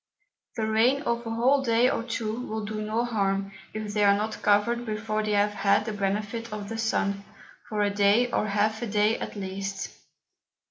The 0.55 0.65
Rain 0.65 1.03
of 1.03 1.27
a 1.27 1.29
whole 1.29 1.61
Day 1.61 1.87
or 1.87 2.01
two 2.01 2.33
will 2.47 2.65
do 2.65 2.81
no 2.81 3.05
harm, 3.05 3.51
if 3.71 3.93
they 3.93 4.03
are 4.03 4.15
not 4.17 4.41
covered 4.41 4.83
before 4.83 5.21
they 5.21 5.33
have 5.33 5.53
had 5.53 5.85
the 5.85 5.93
Benefit 5.93 6.51
of 6.51 6.69
the 6.69 6.77
Sun, 6.79 7.23
for 7.69 7.81
a 7.83 7.91
Day, 7.91 8.31
or 8.31 8.47
half 8.47 8.81
a 8.81 8.87
Day 8.87 9.19
at 9.19 9.35
least. 9.35 9.91